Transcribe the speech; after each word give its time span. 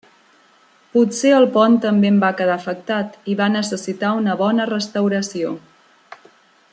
Potser 0.95 1.33
el 1.39 1.45
pont 1.57 1.75
també 1.83 2.09
en 2.13 2.17
va 2.23 2.31
quedar 2.41 2.55
afectat 2.61 3.19
i 3.33 3.37
va 3.45 3.51
necessitar 3.59 4.15
una 4.23 4.39
bona 4.43 4.69
restauració. 4.75 5.57